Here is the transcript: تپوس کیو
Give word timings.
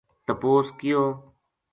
تپوس 0.25 0.67
کیو 0.79 1.03